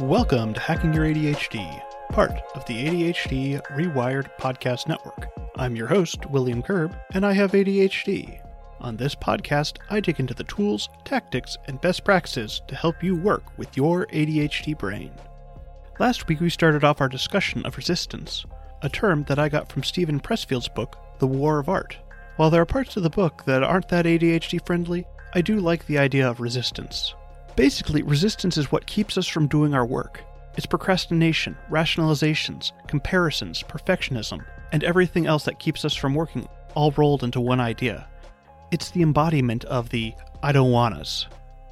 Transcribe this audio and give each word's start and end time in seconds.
Welcome 0.00 0.54
to 0.54 0.60
Hacking 0.60 0.94
Your 0.94 1.06
ADHD, 1.06 1.82
part 2.10 2.30
of 2.54 2.64
the 2.66 2.86
ADHD 2.86 3.60
Rewired 3.72 4.30
Podcast 4.38 4.86
Network. 4.86 5.26
I'm 5.56 5.74
your 5.74 5.88
host, 5.88 6.24
William 6.26 6.62
Curb, 6.62 6.96
and 7.14 7.26
I 7.26 7.32
have 7.32 7.50
ADHD. 7.50 8.40
On 8.80 8.96
this 8.96 9.16
podcast, 9.16 9.78
I 9.90 9.98
dig 9.98 10.20
into 10.20 10.34
the 10.34 10.44
tools, 10.44 10.88
tactics, 11.04 11.56
and 11.66 11.80
best 11.80 12.04
practices 12.04 12.62
to 12.68 12.76
help 12.76 13.02
you 13.02 13.16
work 13.16 13.42
with 13.58 13.76
your 13.76 14.06
ADHD 14.12 14.78
brain. 14.78 15.10
Last 15.98 16.28
week, 16.28 16.38
we 16.38 16.48
started 16.48 16.84
off 16.84 17.00
our 17.00 17.08
discussion 17.08 17.66
of 17.66 17.76
resistance, 17.76 18.46
a 18.82 18.88
term 18.88 19.24
that 19.24 19.40
I 19.40 19.48
got 19.48 19.68
from 19.68 19.82
Steven 19.82 20.20
Pressfield's 20.20 20.68
book, 20.68 20.96
The 21.18 21.26
War 21.26 21.58
of 21.58 21.68
Art. 21.68 21.98
While 22.36 22.50
there 22.50 22.62
are 22.62 22.66
parts 22.66 22.96
of 22.96 23.02
the 23.02 23.10
book 23.10 23.42
that 23.46 23.64
aren't 23.64 23.88
that 23.88 24.04
ADHD 24.06 24.64
friendly, 24.64 25.06
I 25.34 25.40
do 25.40 25.58
like 25.58 25.86
the 25.86 25.98
idea 25.98 26.30
of 26.30 26.38
resistance. 26.38 27.16
Basically, 27.58 28.02
resistance 28.02 28.56
is 28.56 28.70
what 28.70 28.86
keeps 28.86 29.18
us 29.18 29.26
from 29.26 29.48
doing 29.48 29.74
our 29.74 29.84
work. 29.84 30.22
It's 30.56 30.64
procrastination, 30.64 31.56
rationalizations, 31.68 32.70
comparisons, 32.86 33.64
perfectionism, 33.64 34.44
and 34.70 34.84
everything 34.84 35.26
else 35.26 35.42
that 35.42 35.58
keeps 35.58 35.84
us 35.84 35.92
from 35.92 36.14
working, 36.14 36.46
all 36.76 36.92
rolled 36.92 37.24
into 37.24 37.40
one 37.40 37.58
idea. 37.58 38.06
It's 38.70 38.92
the 38.92 39.02
embodiment 39.02 39.64
of 39.64 39.88
the 39.88 40.14
I 40.40 40.52
don't 40.52 40.70
want 40.70 40.94
us. 40.94 41.26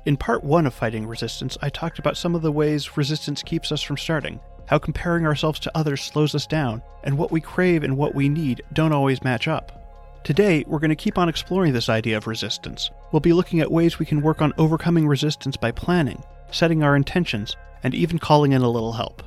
In 0.07 0.17
part 0.17 0.43
one 0.43 0.67
of 0.67 0.75
Fighting 0.75 1.07
Resistance, 1.07 1.57
I 1.63 1.69
talked 1.69 2.01
about 2.01 2.17
some 2.17 2.35
of 2.35 2.43
the 2.43 2.51
ways 2.51 2.97
resistance 2.97 3.45
keeps 3.45 3.71
us 3.71 3.81
from 3.81 3.97
starting, 3.97 4.41
how 4.67 4.79
comparing 4.79 5.25
ourselves 5.25 5.61
to 5.61 5.79
others 5.79 6.03
slows 6.03 6.35
us 6.35 6.49
down, 6.49 6.83
and 7.05 7.17
what 7.17 7.31
we 7.31 7.41
crave 7.41 7.85
and 7.85 7.97
what 7.97 8.13
we 8.13 8.29
need 8.29 8.61
don't 8.73 8.93
always 8.93 9.23
match 9.23 9.47
up. 9.47 9.86
Today, 10.27 10.65
we're 10.67 10.81
going 10.81 10.89
to 10.89 10.97
keep 10.97 11.19
on 11.19 11.29
exploring 11.29 11.73
this 11.73 11.89
idea 11.89 12.17
of 12.17 12.27
resistance. 12.27 12.91
We'll 13.13 13.21
be 13.21 13.33
looking 13.33 13.61
at 13.61 13.71
ways 13.71 14.01
we 14.01 14.07
can 14.07 14.23
work 14.23 14.43
on 14.43 14.53
overcoming 14.59 15.07
resistance 15.07 15.57
by 15.57 15.71
planning, 15.71 16.21
setting 16.51 16.83
our 16.83 16.97
intentions, 16.97 17.57
and 17.85 17.95
even 17.95 18.19
calling 18.19 18.51
in 18.51 18.63
a 18.63 18.69
little 18.69 18.95
help. 18.95 19.23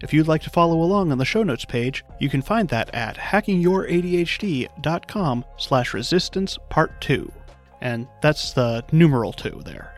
If 0.00 0.14
you'd 0.14 0.26
like 0.26 0.40
to 0.44 0.48
follow 0.48 0.80
along 0.80 1.12
on 1.12 1.18
the 1.18 1.26
show 1.26 1.42
notes 1.42 1.66
page, 1.66 2.02
you 2.18 2.30
can 2.30 2.40
find 2.40 2.66
that 2.70 2.94
at 2.94 3.18
hackingyouradhd.com 3.18 5.44
slash 5.58 5.92
resistance 5.92 6.58
part 6.70 6.98
2. 7.02 7.30
And 7.82 8.08
that's 8.22 8.54
the 8.54 8.82
numeral 8.90 9.34
2 9.34 9.60
there. 9.66 9.92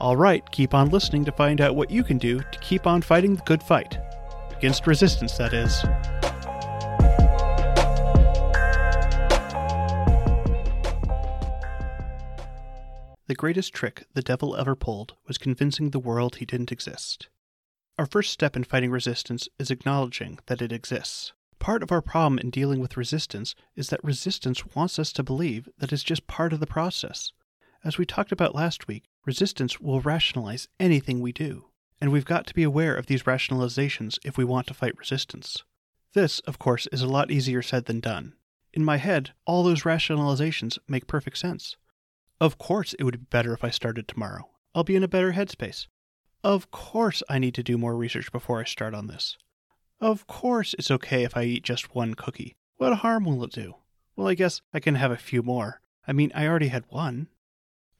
Alright, 0.00 0.50
keep 0.50 0.74
on 0.74 0.90
listening 0.90 1.24
to 1.26 1.32
find 1.32 1.60
out 1.60 1.76
what 1.76 1.92
you 1.92 2.02
can 2.02 2.18
do 2.18 2.40
to 2.40 2.58
keep 2.58 2.88
on 2.88 3.02
fighting 3.02 3.36
the 3.36 3.42
good 3.42 3.62
fight. 3.62 3.98
Against 4.50 4.88
resistance, 4.88 5.38
that 5.38 5.52
is. 5.52 5.84
The 13.28 13.34
greatest 13.34 13.72
trick 13.72 14.04
the 14.14 14.22
devil 14.22 14.56
ever 14.56 14.74
pulled 14.74 15.14
was 15.28 15.38
convincing 15.38 15.90
the 15.90 16.00
world 16.00 16.36
he 16.36 16.44
didn't 16.44 16.72
exist. 16.72 17.28
Our 17.96 18.06
first 18.06 18.32
step 18.32 18.56
in 18.56 18.64
fighting 18.64 18.90
resistance 18.90 19.48
is 19.58 19.70
acknowledging 19.70 20.40
that 20.46 20.60
it 20.60 20.72
exists. 20.72 21.32
Part 21.60 21.84
of 21.84 21.92
our 21.92 22.02
problem 22.02 22.40
in 22.40 22.50
dealing 22.50 22.80
with 22.80 22.96
resistance 22.96 23.54
is 23.76 23.90
that 23.90 24.02
resistance 24.02 24.74
wants 24.74 24.98
us 24.98 25.12
to 25.12 25.22
believe 25.22 25.68
that 25.78 25.92
it's 25.92 26.02
just 26.02 26.26
part 26.26 26.52
of 26.52 26.58
the 26.58 26.66
process. 26.66 27.32
As 27.84 27.98
we 27.98 28.04
talked 28.04 28.32
about 28.32 28.56
last 28.56 28.88
week, 28.88 29.04
resistance 29.24 29.80
will 29.80 30.00
rationalize 30.00 30.66
anything 30.80 31.20
we 31.20 31.30
do, 31.30 31.66
and 32.00 32.10
we've 32.10 32.24
got 32.24 32.46
to 32.48 32.54
be 32.54 32.64
aware 32.64 32.96
of 32.96 33.06
these 33.06 33.22
rationalizations 33.22 34.18
if 34.24 34.36
we 34.36 34.44
want 34.44 34.66
to 34.66 34.74
fight 34.74 34.98
resistance. 34.98 35.62
This, 36.12 36.40
of 36.40 36.58
course, 36.58 36.88
is 36.90 37.02
a 37.02 37.06
lot 37.06 37.30
easier 37.30 37.62
said 37.62 37.84
than 37.84 38.00
done. 38.00 38.34
In 38.72 38.84
my 38.84 38.96
head, 38.96 39.30
all 39.46 39.62
those 39.62 39.82
rationalizations 39.82 40.78
make 40.88 41.06
perfect 41.06 41.38
sense. 41.38 41.76
Of 42.42 42.58
course, 42.58 42.92
it 42.94 43.04
would 43.04 43.20
be 43.20 43.26
better 43.30 43.54
if 43.54 43.62
I 43.62 43.70
started 43.70 44.08
tomorrow. 44.08 44.50
I'll 44.74 44.82
be 44.82 44.96
in 44.96 45.04
a 45.04 45.08
better 45.08 45.32
headspace. 45.32 45.86
Of 46.42 46.72
course, 46.72 47.22
I 47.28 47.38
need 47.38 47.54
to 47.54 47.62
do 47.62 47.78
more 47.78 47.96
research 47.96 48.32
before 48.32 48.60
I 48.60 48.64
start 48.64 48.94
on 48.94 49.06
this. 49.06 49.38
Of 50.00 50.26
course, 50.26 50.74
it's 50.76 50.90
okay 50.90 51.22
if 51.22 51.36
I 51.36 51.44
eat 51.44 51.62
just 51.62 51.94
one 51.94 52.14
cookie. 52.14 52.56
What 52.78 52.94
harm 52.94 53.26
will 53.26 53.44
it 53.44 53.52
do? 53.52 53.74
Well, 54.16 54.26
I 54.26 54.34
guess 54.34 54.60
I 54.74 54.80
can 54.80 54.96
have 54.96 55.12
a 55.12 55.16
few 55.16 55.44
more. 55.44 55.82
I 56.04 56.12
mean, 56.12 56.32
I 56.34 56.48
already 56.48 56.66
had 56.66 56.82
one. 56.88 57.28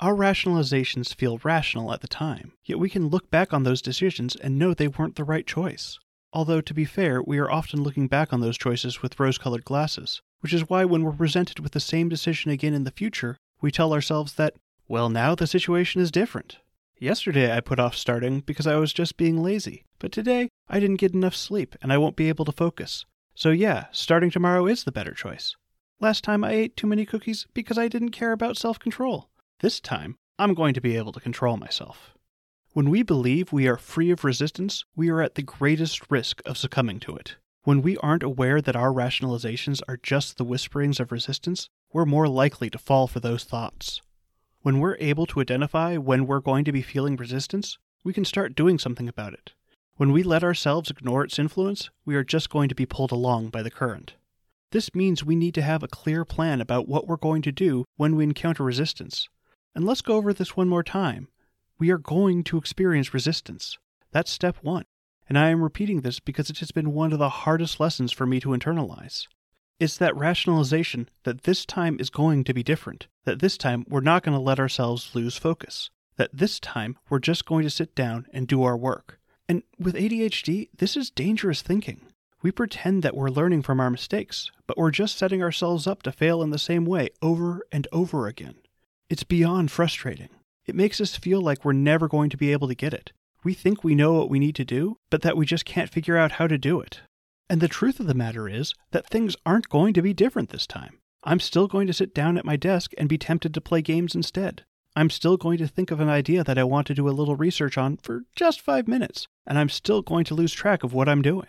Our 0.00 0.16
rationalizations 0.16 1.14
feel 1.14 1.38
rational 1.44 1.92
at 1.92 2.00
the 2.00 2.08
time, 2.08 2.50
yet 2.64 2.80
we 2.80 2.90
can 2.90 3.10
look 3.10 3.30
back 3.30 3.52
on 3.52 3.62
those 3.62 3.80
decisions 3.80 4.34
and 4.34 4.58
know 4.58 4.74
they 4.74 4.88
weren't 4.88 5.14
the 5.14 5.22
right 5.22 5.46
choice. 5.46 6.00
Although, 6.32 6.62
to 6.62 6.74
be 6.74 6.84
fair, 6.84 7.22
we 7.22 7.38
are 7.38 7.48
often 7.48 7.84
looking 7.84 8.08
back 8.08 8.32
on 8.32 8.40
those 8.40 8.58
choices 8.58 9.02
with 9.02 9.20
rose 9.20 9.38
colored 9.38 9.64
glasses, 9.64 10.20
which 10.40 10.52
is 10.52 10.68
why 10.68 10.84
when 10.84 11.04
we're 11.04 11.12
presented 11.12 11.60
with 11.60 11.70
the 11.70 11.78
same 11.78 12.08
decision 12.08 12.50
again 12.50 12.74
in 12.74 12.82
the 12.82 12.90
future, 12.90 13.36
we 13.62 13.70
tell 13.70 13.94
ourselves 13.94 14.34
that, 14.34 14.54
well, 14.88 15.08
now 15.08 15.34
the 15.34 15.46
situation 15.46 16.02
is 16.02 16.10
different. 16.10 16.58
Yesterday 16.98 17.56
I 17.56 17.60
put 17.60 17.80
off 17.80 17.96
starting 17.96 18.40
because 18.40 18.66
I 18.66 18.76
was 18.76 18.92
just 18.92 19.16
being 19.16 19.42
lazy, 19.42 19.84
but 19.98 20.12
today 20.12 20.48
I 20.68 20.80
didn't 20.80 21.00
get 21.00 21.14
enough 21.14 21.34
sleep 21.34 21.76
and 21.80 21.92
I 21.92 21.98
won't 21.98 22.16
be 22.16 22.28
able 22.28 22.44
to 22.44 22.52
focus. 22.52 23.06
So, 23.34 23.50
yeah, 23.50 23.86
starting 23.92 24.30
tomorrow 24.30 24.66
is 24.66 24.84
the 24.84 24.92
better 24.92 25.14
choice. 25.14 25.56
Last 26.00 26.22
time 26.22 26.44
I 26.44 26.52
ate 26.52 26.76
too 26.76 26.86
many 26.86 27.06
cookies 27.06 27.46
because 27.54 27.78
I 27.78 27.88
didn't 27.88 28.10
care 28.10 28.32
about 28.32 28.58
self 28.58 28.78
control. 28.78 29.30
This 29.60 29.80
time, 29.80 30.16
I'm 30.38 30.54
going 30.54 30.74
to 30.74 30.80
be 30.80 30.96
able 30.96 31.12
to 31.12 31.20
control 31.20 31.56
myself. 31.56 32.14
When 32.72 32.90
we 32.90 33.02
believe 33.02 33.52
we 33.52 33.68
are 33.68 33.76
free 33.76 34.10
of 34.10 34.24
resistance, 34.24 34.84
we 34.96 35.08
are 35.08 35.22
at 35.22 35.34
the 35.36 35.42
greatest 35.42 36.10
risk 36.10 36.42
of 36.44 36.58
succumbing 36.58 37.00
to 37.00 37.16
it. 37.16 37.36
When 37.64 37.82
we 37.82 37.96
aren't 37.98 38.24
aware 38.24 38.60
that 38.60 38.76
our 38.76 38.92
rationalizations 38.92 39.80
are 39.86 39.98
just 40.02 40.36
the 40.36 40.44
whisperings 40.44 40.98
of 40.98 41.12
resistance, 41.12 41.68
we're 41.92 42.04
more 42.04 42.28
likely 42.28 42.70
to 42.70 42.78
fall 42.78 43.06
for 43.06 43.20
those 43.20 43.44
thoughts. 43.44 44.00
When 44.62 44.78
we're 44.78 44.96
able 45.00 45.26
to 45.26 45.40
identify 45.40 45.96
when 45.96 46.26
we're 46.26 46.40
going 46.40 46.64
to 46.64 46.72
be 46.72 46.82
feeling 46.82 47.16
resistance, 47.16 47.78
we 48.04 48.12
can 48.12 48.24
start 48.24 48.54
doing 48.54 48.78
something 48.78 49.08
about 49.08 49.34
it. 49.34 49.52
When 49.96 50.12
we 50.12 50.22
let 50.22 50.42
ourselves 50.42 50.90
ignore 50.90 51.24
its 51.24 51.38
influence, 51.38 51.90
we 52.04 52.14
are 52.14 52.24
just 52.24 52.50
going 52.50 52.68
to 52.68 52.74
be 52.74 52.86
pulled 52.86 53.12
along 53.12 53.50
by 53.50 53.62
the 53.62 53.70
current. 53.70 54.14
This 54.70 54.94
means 54.94 55.22
we 55.22 55.36
need 55.36 55.54
to 55.54 55.62
have 55.62 55.82
a 55.82 55.88
clear 55.88 56.24
plan 56.24 56.60
about 56.60 56.88
what 56.88 57.06
we're 57.06 57.16
going 57.16 57.42
to 57.42 57.52
do 57.52 57.84
when 57.96 58.16
we 58.16 58.24
encounter 58.24 58.64
resistance. 58.64 59.28
And 59.74 59.84
let's 59.84 60.00
go 60.00 60.16
over 60.16 60.32
this 60.32 60.56
one 60.56 60.68
more 60.68 60.82
time. 60.82 61.28
We 61.78 61.90
are 61.90 61.98
going 61.98 62.42
to 62.44 62.56
experience 62.56 63.12
resistance. 63.12 63.78
That's 64.12 64.30
step 64.30 64.56
one. 64.62 64.84
And 65.28 65.38
I 65.38 65.50
am 65.50 65.62
repeating 65.62 66.00
this 66.00 66.20
because 66.20 66.50
it 66.50 66.58
has 66.58 66.70
been 66.70 66.92
one 66.92 67.12
of 67.12 67.18
the 67.18 67.28
hardest 67.28 67.80
lessons 67.80 68.12
for 68.12 68.26
me 68.26 68.40
to 68.40 68.50
internalize. 68.50 69.26
It's 69.80 69.98
that 69.98 70.16
rationalization 70.16 71.08
that 71.24 71.42
this 71.42 71.66
time 71.66 71.96
is 71.98 72.10
going 72.10 72.44
to 72.44 72.54
be 72.54 72.62
different, 72.62 73.08
that 73.24 73.40
this 73.40 73.56
time 73.56 73.84
we're 73.88 74.00
not 74.00 74.22
going 74.22 74.36
to 74.36 74.42
let 74.42 74.60
ourselves 74.60 75.14
lose 75.14 75.36
focus, 75.36 75.90
that 76.16 76.30
this 76.32 76.60
time 76.60 76.96
we're 77.08 77.18
just 77.18 77.46
going 77.46 77.64
to 77.64 77.70
sit 77.70 77.94
down 77.94 78.26
and 78.32 78.46
do 78.46 78.62
our 78.62 78.76
work. 78.76 79.18
And 79.48 79.62
with 79.78 79.94
ADHD, 79.94 80.68
this 80.76 80.96
is 80.96 81.10
dangerous 81.10 81.62
thinking. 81.62 82.00
We 82.42 82.50
pretend 82.50 83.02
that 83.02 83.16
we're 83.16 83.28
learning 83.28 83.62
from 83.62 83.80
our 83.80 83.90
mistakes, 83.90 84.50
but 84.66 84.76
we're 84.76 84.90
just 84.90 85.16
setting 85.16 85.42
ourselves 85.42 85.86
up 85.86 86.02
to 86.02 86.12
fail 86.12 86.42
in 86.42 86.50
the 86.50 86.58
same 86.58 86.84
way 86.84 87.10
over 87.20 87.62
and 87.70 87.86
over 87.92 88.26
again. 88.26 88.56
It's 89.08 89.24
beyond 89.24 89.70
frustrating. 89.70 90.30
It 90.66 90.74
makes 90.74 91.00
us 91.00 91.16
feel 91.16 91.40
like 91.40 91.64
we're 91.64 91.72
never 91.72 92.08
going 92.08 92.30
to 92.30 92.36
be 92.36 92.52
able 92.52 92.68
to 92.68 92.74
get 92.74 92.94
it. 92.94 93.12
We 93.44 93.54
think 93.54 93.82
we 93.82 93.94
know 93.94 94.14
what 94.14 94.30
we 94.30 94.38
need 94.38 94.54
to 94.56 94.64
do, 94.64 94.98
but 95.10 95.22
that 95.22 95.36
we 95.36 95.44
just 95.44 95.64
can't 95.64 95.90
figure 95.90 96.16
out 96.16 96.32
how 96.32 96.46
to 96.46 96.56
do 96.56 96.80
it. 96.80 97.00
And 97.52 97.60
the 97.60 97.68
truth 97.68 98.00
of 98.00 98.06
the 98.06 98.14
matter 98.14 98.48
is 98.48 98.72
that 98.92 99.06
things 99.06 99.36
aren't 99.44 99.68
going 99.68 99.92
to 99.92 100.00
be 100.00 100.14
different 100.14 100.48
this 100.48 100.66
time. 100.66 101.00
I'm 101.22 101.38
still 101.38 101.68
going 101.68 101.86
to 101.86 101.92
sit 101.92 102.14
down 102.14 102.38
at 102.38 102.46
my 102.46 102.56
desk 102.56 102.92
and 102.96 103.10
be 103.10 103.18
tempted 103.18 103.52
to 103.52 103.60
play 103.60 103.82
games 103.82 104.14
instead. 104.14 104.64
I'm 104.96 105.10
still 105.10 105.36
going 105.36 105.58
to 105.58 105.68
think 105.68 105.90
of 105.90 106.00
an 106.00 106.08
idea 106.08 106.44
that 106.44 106.56
I 106.56 106.64
want 106.64 106.86
to 106.86 106.94
do 106.94 107.06
a 107.06 107.12
little 107.12 107.36
research 107.36 107.76
on 107.76 107.98
for 107.98 108.22
just 108.34 108.62
five 108.62 108.88
minutes, 108.88 109.28
and 109.46 109.58
I'm 109.58 109.68
still 109.68 110.00
going 110.00 110.24
to 110.24 110.34
lose 110.34 110.54
track 110.54 110.82
of 110.82 110.94
what 110.94 111.10
I'm 111.10 111.20
doing. 111.20 111.48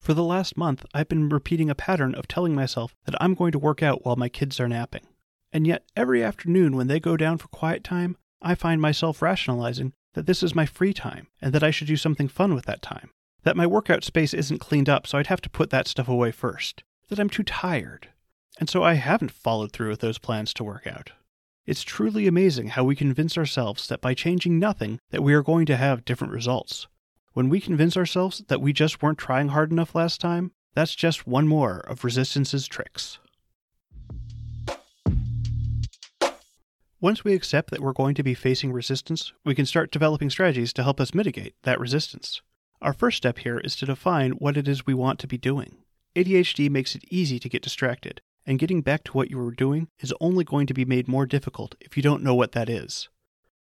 For 0.00 0.12
the 0.12 0.24
last 0.24 0.56
month, 0.56 0.84
I've 0.92 1.08
been 1.08 1.28
repeating 1.28 1.70
a 1.70 1.76
pattern 1.76 2.16
of 2.16 2.26
telling 2.26 2.56
myself 2.56 2.96
that 3.04 3.14
I'm 3.22 3.34
going 3.34 3.52
to 3.52 3.60
work 3.60 3.80
out 3.80 4.04
while 4.04 4.16
my 4.16 4.28
kids 4.28 4.58
are 4.58 4.68
napping. 4.68 5.06
And 5.52 5.68
yet, 5.68 5.84
every 5.94 6.20
afternoon 6.20 6.74
when 6.74 6.88
they 6.88 6.98
go 6.98 7.16
down 7.16 7.38
for 7.38 7.46
quiet 7.46 7.84
time, 7.84 8.16
I 8.42 8.56
find 8.56 8.80
myself 8.80 9.22
rationalizing 9.22 9.92
that 10.14 10.26
this 10.26 10.42
is 10.42 10.56
my 10.56 10.66
free 10.66 10.92
time 10.92 11.28
and 11.40 11.52
that 11.52 11.62
I 11.62 11.70
should 11.70 11.86
do 11.86 11.96
something 11.96 12.26
fun 12.26 12.56
with 12.56 12.66
that 12.66 12.82
time. 12.82 13.10
That 13.44 13.56
my 13.56 13.66
workout 13.66 14.04
space 14.04 14.34
isn't 14.34 14.58
cleaned 14.58 14.88
up, 14.88 15.06
so 15.06 15.18
I'd 15.18 15.28
have 15.28 15.40
to 15.42 15.50
put 15.50 15.70
that 15.70 15.88
stuff 15.88 16.08
away 16.08 16.32
first. 16.32 16.82
That 17.08 17.18
I'm 17.18 17.30
too 17.30 17.42
tired. 17.42 18.08
And 18.58 18.68
so 18.68 18.82
I 18.82 18.94
haven't 18.94 19.30
followed 19.30 19.72
through 19.72 19.90
with 19.90 20.00
those 20.00 20.18
plans 20.18 20.52
to 20.54 20.64
work 20.64 20.86
out. 20.86 21.12
It's 21.66 21.82
truly 21.82 22.26
amazing 22.26 22.68
how 22.68 22.84
we 22.84 22.96
convince 22.96 23.36
ourselves 23.36 23.88
that 23.88 24.00
by 24.00 24.14
changing 24.14 24.58
nothing 24.58 25.00
that 25.10 25.22
we 25.22 25.34
are 25.34 25.42
going 25.42 25.66
to 25.66 25.76
have 25.76 26.04
different 26.04 26.32
results. 26.32 26.86
When 27.34 27.48
we 27.48 27.60
convince 27.60 27.96
ourselves 27.96 28.42
that 28.48 28.60
we 28.60 28.72
just 28.72 29.02
weren't 29.02 29.18
trying 29.18 29.48
hard 29.48 29.70
enough 29.70 29.94
last 29.94 30.20
time, 30.20 30.52
that's 30.74 30.94
just 30.94 31.26
one 31.26 31.46
more 31.46 31.80
of 31.80 32.04
resistance's 32.04 32.66
tricks. 32.66 33.18
Once 37.00 37.22
we 37.22 37.32
accept 37.32 37.70
that 37.70 37.80
we're 37.80 37.92
going 37.92 38.14
to 38.14 38.24
be 38.24 38.34
facing 38.34 38.72
resistance, 38.72 39.32
we 39.44 39.54
can 39.54 39.66
start 39.66 39.92
developing 39.92 40.30
strategies 40.30 40.72
to 40.72 40.82
help 40.82 41.00
us 41.00 41.14
mitigate 41.14 41.54
that 41.62 41.78
resistance. 41.78 42.42
Our 42.80 42.92
first 42.92 43.16
step 43.16 43.38
here 43.38 43.58
is 43.58 43.74
to 43.76 43.86
define 43.86 44.32
what 44.32 44.56
it 44.56 44.68
is 44.68 44.86
we 44.86 44.94
want 44.94 45.18
to 45.20 45.26
be 45.26 45.38
doing. 45.38 45.78
ADHD 46.14 46.70
makes 46.70 46.94
it 46.94 47.04
easy 47.10 47.38
to 47.40 47.48
get 47.48 47.62
distracted, 47.62 48.20
and 48.46 48.58
getting 48.58 48.82
back 48.82 49.02
to 49.04 49.12
what 49.12 49.30
you 49.30 49.38
were 49.38 49.50
doing 49.50 49.88
is 49.98 50.14
only 50.20 50.44
going 50.44 50.66
to 50.68 50.74
be 50.74 50.84
made 50.84 51.08
more 51.08 51.26
difficult 51.26 51.74
if 51.80 51.96
you 51.96 52.02
don't 52.02 52.22
know 52.22 52.34
what 52.34 52.52
that 52.52 52.68
is. 52.68 53.08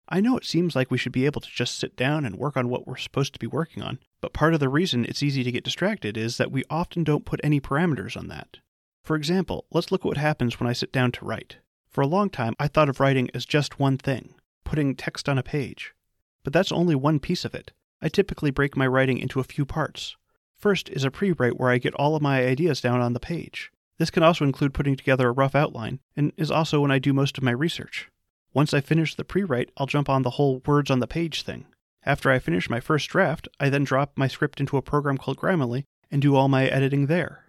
I 0.09 0.21
know 0.21 0.37
it 0.37 0.45
seems 0.45 0.75
like 0.75 0.91
we 0.91 0.97
should 0.97 1.13
be 1.13 1.25
able 1.25 1.41
to 1.41 1.49
just 1.49 1.77
sit 1.77 1.95
down 1.95 2.25
and 2.25 2.35
work 2.35 2.57
on 2.57 2.69
what 2.69 2.85
we're 2.85 2.97
supposed 2.97 3.33
to 3.33 3.39
be 3.39 3.47
working 3.47 3.81
on, 3.81 3.99
But 4.25 4.33
part 4.33 4.55
of 4.55 4.59
the 4.59 4.69
reason 4.69 5.05
it's 5.05 5.21
easy 5.21 5.43
to 5.43 5.51
get 5.51 5.63
distracted 5.63 6.17
is 6.17 6.37
that 6.37 6.51
we 6.51 6.63
often 6.67 7.03
don't 7.03 7.25
put 7.25 7.39
any 7.43 7.61
parameters 7.61 8.17
on 8.17 8.27
that. 8.29 8.57
For 9.03 9.15
example, 9.15 9.65
let's 9.71 9.91
look 9.91 10.01
at 10.01 10.07
what 10.07 10.17
happens 10.17 10.59
when 10.59 10.67
I 10.67 10.73
sit 10.73 10.91
down 10.91 11.11
to 11.11 11.25
write. 11.25 11.57
For 11.91 12.01
a 12.01 12.07
long 12.07 12.31
time, 12.31 12.55
I 12.59 12.67
thought 12.67 12.89
of 12.89 12.99
writing 12.99 13.29
as 13.35 13.45
just 13.45 13.79
one 13.79 13.99
thing 13.99 14.33
putting 14.63 14.95
text 14.95 15.29
on 15.29 15.37
a 15.37 15.43
page. 15.43 15.93
But 16.43 16.53
that's 16.53 16.71
only 16.71 16.95
one 16.95 17.19
piece 17.19 17.45
of 17.45 17.53
it. 17.53 17.71
I 18.05 18.07
typically 18.07 18.51
break 18.51 18.77
my 18.77 18.85
writing 18.85 19.17
into 19.17 19.39
a 19.39 19.43
few 19.43 19.65
parts. 19.65 20.15
First 20.59 20.89
is 20.89 21.03
a 21.03 21.09
pre 21.09 21.31
write 21.31 21.59
where 21.59 21.71
I 21.71 21.79
get 21.79 21.95
all 21.95 22.15
of 22.15 22.21
my 22.21 22.45
ideas 22.45 22.79
down 22.79 23.01
on 23.01 23.13
the 23.13 23.19
page. 23.19 23.71
This 23.97 24.11
can 24.11 24.21
also 24.21 24.45
include 24.45 24.75
putting 24.75 24.95
together 24.95 25.27
a 25.27 25.31
rough 25.31 25.55
outline, 25.55 25.99
and 26.15 26.31
is 26.37 26.51
also 26.51 26.81
when 26.81 26.91
I 26.91 26.99
do 26.99 27.13
most 27.13 27.35
of 27.35 27.43
my 27.43 27.49
research. 27.49 28.11
Once 28.53 28.75
I 28.75 28.79
finish 28.79 29.15
the 29.15 29.25
pre 29.25 29.43
write, 29.43 29.71
I'll 29.75 29.87
jump 29.87 30.07
on 30.07 30.21
the 30.21 30.29
whole 30.31 30.61
words 30.67 30.91
on 30.91 30.99
the 30.99 31.07
page 31.07 31.41
thing. 31.41 31.65
After 32.05 32.29
I 32.29 32.37
finish 32.37 32.69
my 32.69 32.79
first 32.79 33.09
draft, 33.09 33.47
I 33.59 33.69
then 33.69 33.83
drop 33.83 34.11
my 34.15 34.27
script 34.27 34.59
into 34.59 34.77
a 34.77 34.83
program 34.83 35.17
called 35.17 35.37
Grammarly 35.37 35.85
and 36.11 36.21
do 36.21 36.35
all 36.35 36.47
my 36.47 36.67
editing 36.67 37.07
there. 37.07 37.45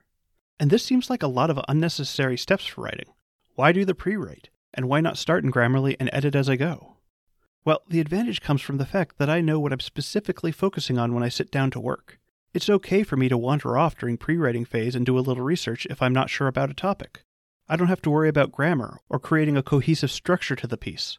And 0.58 0.70
this 0.70 0.82
seems 0.82 1.10
like 1.10 1.22
a 1.22 1.28
lot 1.28 1.50
of 1.50 1.60
unnecessary 1.68 2.38
steps 2.38 2.64
for 2.64 2.80
writing. 2.80 3.12
Why 3.56 3.72
do 3.72 3.84
the 3.84 3.94
pre 3.94 4.16
write? 4.16 4.48
And 4.72 4.88
why 4.88 5.02
not 5.02 5.18
start 5.18 5.44
in 5.44 5.52
Grammarly 5.52 5.96
and 6.00 6.08
edit 6.14 6.34
as 6.34 6.48
I 6.48 6.56
go? 6.56 6.95
Well, 7.66 7.82
the 7.88 7.98
advantage 7.98 8.40
comes 8.40 8.62
from 8.62 8.78
the 8.78 8.86
fact 8.86 9.18
that 9.18 9.28
I 9.28 9.40
know 9.40 9.58
what 9.58 9.72
I'm 9.72 9.80
specifically 9.80 10.52
focusing 10.52 10.98
on 10.98 11.12
when 11.12 11.24
I 11.24 11.28
sit 11.28 11.50
down 11.50 11.72
to 11.72 11.80
work. 11.80 12.20
It's 12.54 12.70
okay 12.70 13.02
for 13.02 13.16
me 13.16 13.28
to 13.28 13.36
wander 13.36 13.76
off 13.76 13.98
during 13.98 14.18
pre 14.18 14.36
writing 14.36 14.64
phase 14.64 14.94
and 14.94 15.04
do 15.04 15.18
a 15.18 15.20
little 15.20 15.42
research 15.42 15.84
if 15.90 16.00
I'm 16.00 16.12
not 16.12 16.30
sure 16.30 16.46
about 16.46 16.70
a 16.70 16.74
topic. 16.74 17.24
I 17.68 17.74
don't 17.74 17.88
have 17.88 18.00
to 18.02 18.10
worry 18.10 18.28
about 18.28 18.52
grammar 18.52 19.00
or 19.08 19.18
creating 19.18 19.56
a 19.56 19.64
cohesive 19.64 20.12
structure 20.12 20.54
to 20.54 20.68
the 20.68 20.76
piece. 20.76 21.18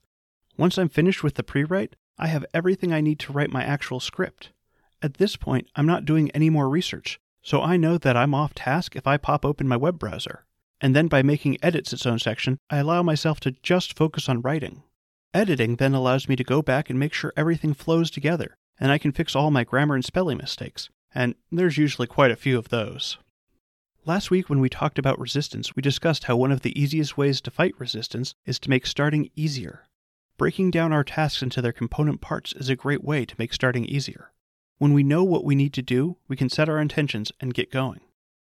Once 0.56 0.78
I'm 0.78 0.88
finished 0.88 1.22
with 1.22 1.36
the 1.36 1.44
pre 1.44 1.66
write, 1.66 1.98
I 2.18 2.28
have 2.28 2.46
everything 2.54 2.94
I 2.94 3.02
need 3.02 3.20
to 3.20 3.34
write 3.34 3.52
my 3.52 3.66
actual 3.66 4.00
script. 4.00 4.54
At 5.02 5.16
this 5.16 5.36
point, 5.36 5.68
I'm 5.76 5.86
not 5.86 6.06
doing 6.06 6.32
any 6.32 6.50
more 6.50 6.70
research, 6.70 7.20
so 7.42 7.62
I 7.62 7.76
know 7.76 7.98
that 7.98 8.16
I'm 8.16 8.34
off 8.34 8.54
task 8.56 8.96
if 8.96 9.06
I 9.06 9.18
pop 9.18 9.44
open 9.44 9.68
my 9.68 9.76
web 9.76 10.00
browser. 10.00 10.46
And 10.80 10.96
then 10.96 11.10
by 11.10 11.24
making 11.24 11.58
edits 11.62 11.92
its 11.92 12.06
own 12.06 12.20
section, 12.20 12.58
I 12.70 12.78
allow 12.78 13.04
myself 13.04 13.42
to 13.42 13.52
just 13.52 13.98
focus 13.98 14.30
on 14.30 14.42
writing. 14.42 14.84
Editing 15.38 15.76
then 15.76 15.94
allows 15.94 16.28
me 16.28 16.36
to 16.36 16.44
go 16.44 16.64
back 16.64 16.90
and 16.90 16.98
make 16.98 17.14
sure 17.14 17.32
everything 17.38 17.76
flows 17.76 18.10
together, 18.10 18.58
and 18.80 18.92
I 18.92 18.98
can 18.98 19.12
fix 19.12 19.36
all 19.36 19.52
my 19.52 19.64
grammar 19.64 19.94
and 19.94 20.04
spelling 20.04 20.40
mistakes, 20.40 20.90
and 21.14 21.36
there's 21.52 21.78
usually 21.78 22.08
quite 22.08 22.32
a 22.32 22.36
few 22.36 22.58
of 22.58 22.70
those. 22.70 23.20
Last 24.04 24.32
week, 24.32 24.50
when 24.50 24.60
we 24.60 24.68
talked 24.68 24.98
about 24.98 25.20
resistance, 25.20 25.76
we 25.76 25.84
discussed 25.84 26.24
how 26.24 26.36
one 26.36 26.52
of 26.52 26.62
the 26.62 26.76
easiest 26.82 27.20
ways 27.20 27.40
to 27.42 27.52
fight 27.52 27.76
resistance 27.78 28.34
is 28.48 28.58
to 28.58 28.70
make 28.72 28.88
starting 28.88 29.30
easier. 29.36 29.84
Breaking 30.38 30.72
down 30.72 30.92
our 30.92 31.04
tasks 31.04 31.44
into 31.44 31.62
their 31.62 31.72
component 31.72 32.20
parts 32.20 32.54
is 32.54 32.70
a 32.70 32.76
great 32.76 33.04
way 33.04 33.24
to 33.24 33.36
make 33.38 33.54
starting 33.54 33.86
easier. 33.86 34.32
When 34.80 34.92
we 34.92 35.04
know 35.04 35.24
what 35.24 35.46
we 35.46 35.54
need 35.54 35.74
to 35.74 35.84
do, 35.84 36.18
we 36.28 36.36
can 36.36 36.50
set 36.50 36.68
our 36.68 36.82
intentions 36.82 37.32
and 37.40 37.54
get 37.54 37.72
going. 37.72 38.02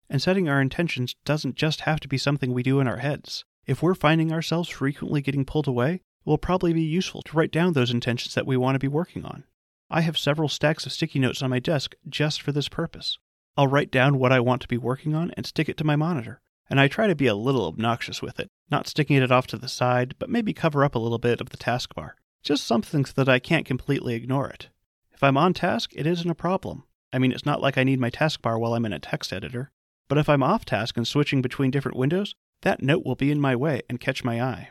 And 0.09 0.21
setting 0.21 0.49
our 0.49 0.59
intentions 0.59 1.15
doesn't 1.23 1.55
just 1.55 1.81
have 1.81 2.01
to 2.01 2.09
be 2.09 2.17
something 2.17 2.51
we 2.51 2.63
do 2.63 2.81
in 2.81 2.87
our 2.89 2.97
heads. 2.97 3.45
If 3.65 3.81
we're 3.81 3.95
finding 3.95 4.33
ourselves 4.33 4.67
frequently 4.67 5.21
getting 5.21 5.45
pulled 5.45 5.69
away, 5.69 6.01
it 6.25 6.29
will 6.29 6.37
probably 6.37 6.73
be 6.73 6.81
useful 6.81 7.21
to 7.23 7.37
write 7.37 7.51
down 7.51 7.73
those 7.73 7.91
intentions 7.91 8.33
that 8.35 8.47
we 8.47 8.57
want 8.57 8.75
to 8.75 8.79
be 8.79 8.87
working 8.87 9.25
on. 9.25 9.43
I 9.89 10.01
have 10.01 10.17
several 10.17 10.49
stacks 10.49 10.85
of 10.85 10.91
sticky 10.91 11.19
notes 11.19 11.41
on 11.41 11.49
my 11.49 11.59
desk 11.59 11.95
just 12.07 12.41
for 12.41 12.51
this 12.51 12.69
purpose. 12.69 13.17
I'll 13.57 13.67
write 13.67 13.91
down 13.91 14.17
what 14.17 14.31
I 14.31 14.39
want 14.39 14.61
to 14.61 14.67
be 14.67 14.77
working 14.77 15.13
on 15.13 15.31
and 15.31 15.45
stick 15.45 15.67
it 15.67 15.77
to 15.77 15.83
my 15.83 15.95
monitor 15.95 16.41
and 16.71 16.79
I 16.79 16.87
try 16.87 17.07
to 17.07 17.15
be 17.15 17.27
a 17.27 17.35
little 17.35 17.67
obnoxious 17.67 18.21
with 18.21 18.39
it, 18.39 18.49
not 18.71 18.87
sticking 18.87 19.17
it 19.17 19.29
off 19.29 19.45
to 19.47 19.57
the 19.57 19.67
side, 19.67 20.15
but 20.17 20.29
maybe 20.29 20.53
cover 20.53 20.85
up 20.85 20.95
a 20.95 20.99
little 20.99 21.17
bit 21.17 21.41
of 21.41 21.49
the 21.49 21.57
taskbar. 21.57 22.11
Just 22.43 22.65
something 22.65 23.03
so 23.03 23.11
that 23.17 23.27
I 23.27 23.39
can't 23.39 23.65
completely 23.65 24.15
ignore 24.15 24.47
it. 24.47 24.69
If 25.11 25.21
I'm 25.21 25.35
on 25.35 25.53
task, 25.53 25.91
it 25.93 26.07
isn't 26.07 26.29
a 26.29 26.33
problem. 26.33 26.85
I 27.11 27.19
mean, 27.19 27.33
it's 27.33 27.45
not 27.45 27.61
like 27.61 27.77
I 27.77 27.83
need 27.83 27.99
my 27.99 28.09
taskbar 28.09 28.57
while 28.57 28.73
I'm 28.73 28.85
in 28.85 28.93
a 28.93 28.99
text 28.99 29.33
editor. 29.33 29.69
But 30.07 30.17
if 30.17 30.29
I'm 30.29 30.41
off 30.41 30.63
task 30.63 30.95
and 30.95 31.05
switching 31.05 31.41
between 31.41 31.71
different 31.71 31.97
windows, 31.97 32.35
that 32.61 32.81
note 32.81 33.05
will 33.05 33.15
be 33.15 33.31
in 33.31 33.41
my 33.41 33.53
way 33.53 33.81
and 33.89 33.99
catch 33.99 34.23
my 34.23 34.41
eye. 34.41 34.69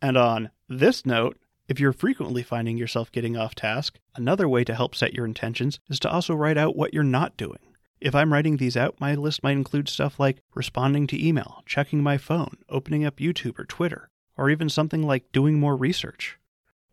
And 0.00 0.16
on 0.16 0.50
this 0.68 1.04
note, 1.04 1.38
if 1.66 1.78
you're 1.78 1.92
frequently 1.92 2.42
finding 2.42 2.78
yourself 2.78 3.12
getting 3.12 3.36
off 3.36 3.54
task, 3.54 3.98
another 4.14 4.48
way 4.48 4.64
to 4.64 4.74
help 4.74 4.94
set 4.94 5.12
your 5.12 5.26
intentions 5.26 5.80
is 5.88 6.00
to 6.00 6.10
also 6.10 6.34
write 6.34 6.56
out 6.56 6.76
what 6.76 6.94
you're 6.94 7.02
not 7.02 7.36
doing. 7.36 7.58
If 8.00 8.14
I'm 8.14 8.32
writing 8.32 8.56
these 8.56 8.76
out, 8.76 9.00
my 9.00 9.14
list 9.14 9.42
might 9.42 9.52
include 9.52 9.88
stuff 9.88 10.20
like 10.20 10.40
responding 10.54 11.06
to 11.08 11.26
email, 11.26 11.62
checking 11.66 12.02
my 12.02 12.16
phone, 12.16 12.58
opening 12.68 13.04
up 13.04 13.16
YouTube 13.16 13.58
or 13.58 13.64
Twitter, 13.64 14.08
or 14.36 14.50
even 14.50 14.68
something 14.68 15.02
like 15.02 15.32
doing 15.32 15.58
more 15.58 15.76
research. 15.76 16.38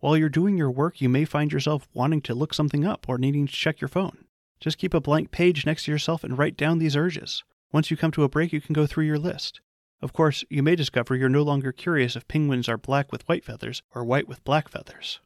While 0.00 0.16
you're 0.16 0.28
doing 0.28 0.58
your 0.58 0.70
work, 0.70 1.00
you 1.00 1.08
may 1.08 1.24
find 1.24 1.52
yourself 1.52 1.88
wanting 1.94 2.20
to 2.22 2.34
look 2.34 2.52
something 2.52 2.84
up 2.84 3.08
or 3.08 3.18
needing 3.18 3.46
to 3.46 3.52
check 3.52 3.80
your 3.80 3.88
phone. 3.88 4.24
Just 4.60 4.78
keep 4.78 4.94
a 4.94 5.00
blank 5.00 5.30
page 5.30 5.64
next 5.64 5.84
to 5.84 5.92
yourself 5.92 6.24
and 6.24 6.36
write 6.36 6.56
down 6.56 6.78
these 6.78 6.96
urges. 6.96 7.44
Once 7.72 7.90
you 7.90 7.96
come 7.96 8.10
to 8.10 8.24
a 8.24 8.28
break, 8.28 8.52
you 8.52 8.60
can 8.60 8.72
go 8.72 8.86
through 8.86 9.04
your 9.04 9.18
list. 9.18 9.60
Of 10.02 10.12
course, 10.12 10.44
you 10.50 10.62
may 10.62 10.76
discover 10.76 11.16
you're 11.16 11.28
no 11.28 11.42
longer 11.42 11.72
curious 11.72 12.16
if 12.16 12.28
penguins 12.28 12.68
are 12.68 12.76
black 12.76 13.10
with 13.10 13.26
white 13.28 13.44
feathers 13.44 13.82
or 13.94 14.04
white 14.04 14.28
with 14.28 14.44
black 14.44 14.68
feathers. 14.68 15.20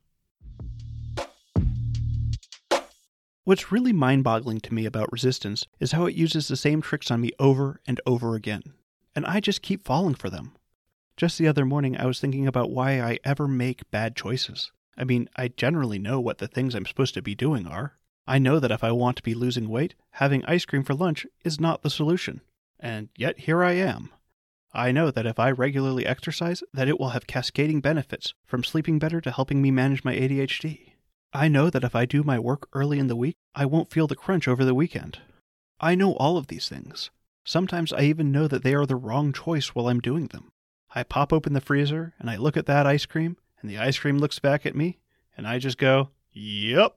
What's 3.44 3.72
really 3.72 3.92
mind 3.92 4.22
boggling 4.22 4.60
to 4.60 4.74
me 4.74 4.86
about 4.86 5.10
resistance 5.10 5.66
is 5.80 5.92
how 5.92 6.06
it 6.06 6.14
uses 6.14 6.46
the 6.46 6.56
same 6.56 6.80
tricks 6.80 7.10
on 7.10 7.20
me 7.20 7.32
over 7.40 7.80
and 7.86 8.00
over 8.06 8.36
again. 8.36 8.62
And 9.16 9.26
I 9.26 9.40
just 9.40 9.62
keep 9.62 9.84
falling 9.84 10.14
for 10.14 10.30
them. 10.30 10.52
Just 11.16 11.36
the 11.36 11.48
other 11.48 11.64
morning, 11.64 11.96
I 11.96 12.06
was 12.06 12.20
thinking 12.20 12.46
about 12.46 12.70
why 12.70 13.00
I 13.00 13.18
ever 13.24 13.48
make 13.48 13.90
bad 13.90 14.14
choices. 14.14 14.70
I 14.96 15.02
mean, 15.04 15.28
I 15.34 15.48
generally 15.48 15.98
know 15.98 16.20
what 16.20 16.38
the 16.38 16.46
things 16.46 16.74
I'm 16.74 16.86
supposed 16.86 17.14
to 17.14 17.22
be 17.22 17.34
doing 17.34 17.66
are. 17.66 17.98
I 18.26 18.38
know 18.38 18.60
that 18.60 18.70
if 18.70 18.84
I 18.84 18.92
want 18.92 19.16
to 19.16 19.22
be 19.22 19.34
losing 19.34 19.68
weight, 19.68 19.96
having 20.12 20.44
ice 20.44 20.64
cream 20.64 20.84
for 20.84 20.94
lunch 20.94 21.26
is 21.42 21.58
not 21.58 21.82
the 21.82 21.90
solution. 21.90 22.42
And 22.78 23.08
yet 23.16 23.40
here 23.40 23.64
I 23.64 23.72
am. 23.72 24.10
I 24.72 24.92
know 24.92 25.10
that 25.10 25.26
if 25.26 25.38
I 25.38 25.50
regularly 25.50 26.06
exercise, 26.06 26.62
that 26.72 26.88
it 26.88 27.00
will 27.00 27.10
have 27.10 27.26
cascading 27.26 27.80
benefits, 27.80 28.34
from 28.46 28.62
sleeping 28.62 28.98
better 28.98 29.20
to 29.20 29.30
helping 29.30 29.60
me 29.60 29.70
manage 29.70 30.04
my 30.04 30.14
ADHD. 30.14 30.92
I 31.32 31.48
know 31.48 31.70
that 31.70 31.84
if 31.84 31.96
I 31.96 32.06
do 32.06 32.22
my 32.22 32.38
work 32.38 32.68
early 32.72 32.98
in 32.98 33.08
the 33.08 33.16
week, 33.16 33.36
I 33.54 33.66
won't 33.66 33.90
feel 33.90 34.06
the 34.06 34.16
crunch 34.16 34.46
over 34.46 34.64
the 34.64 34.74
weekend. 34.74 35.18
I 35.80 35.94
know 35.94 36.14
all 36.14 36.36
of 36.36 36.46
these 36.46 36.68
things. 36.68 37.10
Sometimes 37.44 37.92
I 37.92 38.02
even 38.02 38.30
know 38.30 38.46
that 38.46 38.62
they 38.62 38.74
are 38.74 38.86
the 38.86 38.96
wrong 38.96 39.32
choice 39.32 39.74
while 39.74 39.88
I'm 39.88 40.00
doing 40.00 40.26
them. 40.26 40.50
I 40.94 41.02
pop 41.02 41.32
open 41.32 41.52
the 41.52 41.60
freezer 41.60 42.14
and 42.18 42.28
I 42.28 42.36
look 42.36 42.56
at 42.56 42.66
that 42.66 42.86
ice 42.86 43.06
cream, 43.06 43.36
and 43.60 43.70
the 43.70 43.78
ice 43.78 43.98
cream 43.98 44.18
looks 44.18 44.38
back 44.38 44.66
at 44.66 44.76
me, 44.76 44.98
and 45.36 45.46
I 45.48 45.58
just 45.58 45.78
go, 45.78 46.10
Yep. 46.32 46.96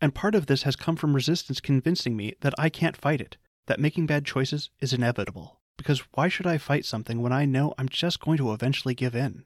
And 0.00 0.14
part 0.14 0.34
of 0.34 0.46
this 0.46 0.64
has 0.64 0.76
come 0.76 0.96
from 0.96 1.14
resistance 1.14 1.60
convincing 1.60 2.16
me 2.16 2.34
that 2.40 2.54
I 2.58 2.68
can't 2.68 2.96
fight 2.96 3.20
it, 3.20 3.36
that 3.66 3.80
making 3.80 4.06
bad 4.06 4.24
choices 4.26 4.70
is 4.80 4.92
inevitable. 4.92 5.61
Because 5.76 6.00
why 6.14 6.28
should 6.28 6.46
I 6.46 6.58
fight 6.58 6.84
something 6.84 7.20
when 7.20 7.32
I 7.32 7.44
know 7.44 7.74
I'm 7.78 7.88
just 7.88 8.20
going 8.20 8.38
to 8.38 8.52
eventually 8.52 8.94
give 8.94 9.14
in? 9.14 9.44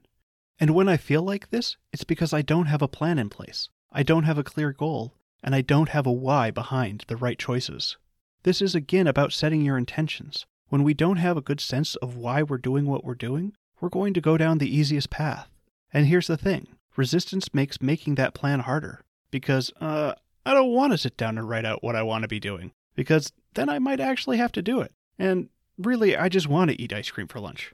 And 0.59 0.75
when 0.75 0.89
I 0.89 0.97
feel 0.97 1.23
like 1.23 1.51
this, 1.51 1.77
it's 1.93 2.05
because 2.05 2.33
I 2.33 2.43
don't 2.43 2.67
have 2.67 2.83
a 2.83 2.89
plan 2.89 3.19
in 3.19 3.29
place. 3.29 3.69
I 3.93 4.03
don't 4.03 4.25
have 4.25 4.39
a 4.39 4.45
clear 4.45 4.73
goal, 4.73 5.15
and 5.43 5.55
I 5.55 5.61
don't 5.61 5.91
have 5.91 6.07
a 6.07 6.13
why 6.13 6.51
behind 6.51 7.05
the 7.09 7.17
right 7.17 7.39
choices. 7.39 7.97
This 8.43 8.63
is 8.63 8.75
again 8.75 9.07
about 9.07 9.33
setting 9.33 9.63
your 9.63 9.79
intentions. 9.79 10.47
When 10.69 10.83
we 10.83 10.95
don't 10.95 11.19
have 11.19 11.37
a 11.37 11.43
good 11.43 11.61
sense 11.61 11.95
of 11.97 12.17
why 12.17 12.43
we're 12.43 12.59
doing 12.59 12.87
what 12.87 13.05
we're 13.05 13.15
doing, 13.15 13.53
we're 13.81 13.89
going 13.89 14.15
to 14.15 14.21
go 14.21 14.37
down 14.37 14.59
the 14.59 14.75
easiest 14.75 15.11
path. 15.11 15.49
And 15.93 16.07
here's 16.07 16.27
the 16.27 16.37
thing 16.37 16.69
resistance 16.97 17.53
makes 17.53 17.83
making 17.83 18.15
that 18.15 18.35
plan 18.35 18.61
harder 18.61 19.03
because, 19.31 19.71
uh, 19.81 20.15
I 20.47 20.55
don't 20.55 20.71
want 20.71 20.93
to 20.93 20.99
sit 20.99 21.17
down 21.17 21.39
and 21.39 21.49
write 21.49 21.65
out 21.65 21.83
what 21.83 21.97
I 21.97 22.05
want 22.05 22.23
to 22.23 22.29
be 22.29 22.39
doing 22.39 22.73
because 22.95 23.33
then 23.55 23.69
I 23.69 23.81
might 23.81 23.99
actually 23.99 24.37
have 24.37 24.53
to 24.53 24.63
do 24.63 24.81
it. 24.81 24.93
And 25.19 25.49
really, 25.79 26.17
I 26.17 26.29
just 26.29 26.49
want 26.49 26.71
to 26.71 26.81
eat 26.81 26.93
ice 26.93 27.11
cream 27.11 27.29
for 27.29 27.41
lunch. 27.41 27.73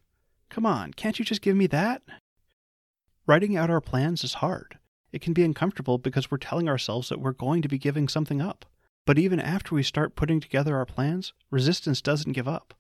Come 0.51 0.67
on, 0.67 0.93
can't 0.93 1.19
you 1.19 1.25
just 1.25 1.43
give 1.43 1.57
me 1.57 1.67
that? 1.69 2.03
Writing 3.27 3.57
out 3.57 3.71
our 3.71 3.81
plans 3.81 4.25
is 4.25 4.35
hard. 4.35 4.79
It 5.13 5.21
can 5.21 5.33
be 5.33 5.45
uncomfortable 5.45 5.99
because 5.99 6.31
we're 6.31 6.39
telling 6.39 6.69
ourselves 6.69 7.09
that 7.09 7.21
we're 7.21 7.33
going 7.33 7.63
to 7.63 7.69
be 7.69 7.79
giving 7.79 8.09
something 8.09 8.41
up. 8.41 8.65
But 9.05 9.19
even 9.19 9.41
after 9.41 9.75
we 9.75 9.83
start 9.83 10.17
putting 10.17 10.41
together 10.41 10.77
our 10.77 10.87
plans, 10.87 11.33
resistance 11.51 12.01
doesn't 12.01 12.33
give 12.33 12.49
up. 12.49 12.75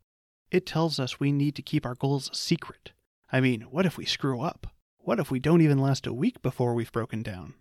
It 0.50 0.66
tells 0.66 0.98
us 0.98 1.18
we 1.18 1.32
need 1.32 1.54
to 1.56 1.62
keep 1.62 1.86
our 1.86 1.94
goals 1.94 2.30
secret. 2.32 2.92
I 3.30 3.40
mean, 3.40 3.62
what 3.62 3.86
if 3.86 3.96
we 3.96 4.04
screw 4.04 4.40
up? 4.40 4.66
What 4.98 5.18
if 5.18 5.30
we 5.30 5.40
don't 5.40 5.62
even 5.62 5.78
last 5.78 6.06
a 6.06 6.12
week 6.12 6.42
before 6.42 6.74
we've 6.74 6.92
broken 6.92 7.22
down? 7.22 7.54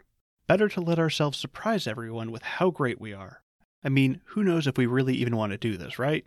Better 0.48 0.68
to 0.70 0.82
let 0.82 1.00
ourselves 1.00 1.38
surprise 1.38 1.88
everyone 1.88 2.32
with 2.32 2.44
how 2.44 2.70
great 2.70 3.00
we 3.00 3.13
are. 3.13 3.41
I 3.84 3.89
mean, 3.89 4.22
who 4.25 4.44
knows 4.44 4.68
if 4.68 4.77
we 4.77 4.86
really 4.86 5.15
even 5.15 5.36
want 5.36 5.53
to 5.53 5.58
do 5.58 5.77
this, 5.77 5.98
right? 5.98 6.25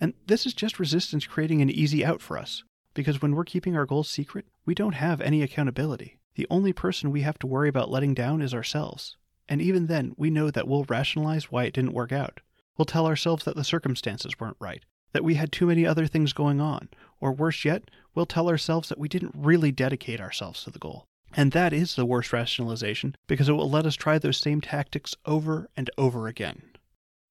And 0.00 0.14
this 0.26 0.46
is 0.46 0.54
just 0.54 0.78
resistance 0.78 1.26
creating 1.26 1.60
an 1.60 1.70
easy 1.70 2.04
out 2.04 2.22
for 2.22 2.38
us, 2.38 2.64
because 2.94 3.20
when 3.20 3.34
we're 3.34 3.44
keeping 3.44 3.76
our 3.76 3.86
goals 3.86 4.10
secret, 4.10 4.46
we 4.64 4.74
don't 4.74 4.94
have 4.94 5.20
any 5.20 5.42
accountability. 5.42 6.18
The 6.36 6.46
only 6.48 6.72
person 6.72 7.10
we 7.10 7.20
have 7.22 7.38
to 7.40 7.46
worry 7.46 7.68
about 7.68 7.90
letting 7.90 8.14
down 8.14 8.40
is 8.40 8.54
ourselves. 8.54 9.16
And 9.48 9.60
even 9.60 9.86
then, 9.86 10.14
we 10.16 10.30
know 10.30 10.50
that 10.50 10.66
we'll 10.66 10.84
rationalize 10.84 11.50
why 11.50 11.64
it 11.64 11.74
didn't 11.74 11.92
work 11.92 12.12
out. 12.12 12.40
We'll 12.78 12.86
tell 12.86 13.06
ourselves 13.06 13.44
that 13.44 13.56
the 13.56 13.64
circumstances 13.64 14.38
weren't 14.40 14.56
right, 14.58 14.84
that 15.12 15.24
we 15.24 15.34
had 15.34 15.52
too 15.52 15.66
many 15.66 15.84
other 15.84 16.06
things 16.06 16.32
going 16.32 16.60
on, 16.60 16.88
or 17.20 17.32
worse 17.32 17.64
yet, 17.64 17.90
we'll 18.14 18.26
tell 18.26 18.48
ourselves 18.48 18.88
that 18.88 18.98
we 18.98 19.08
didn't 19.08 19.34
really 19.36 19.72
dedicate 19.72 20.20
ourselves 20.20 20.64
to 20.64 20.70
the 20.70 20.78
goal. 20.78 21.04
And 21.34 21.52
that 21.52 21.72
is 21.72 21.94
the 21.94 22.06
worst 22.06 22.32
rationalization 22.32 23.16
because 23.26 23.48
it 23.48 23.52
will 23.52 23.70
let 23.70 23.86
us 23.86 23.94
try 23.94 24.18
those 24.18 24.38
same 24.38 24.60
tactics 24.60 25.14
over 25.26 25.68
and 25.76 25.90
over 25.98 26.26
again. 26.26 26.62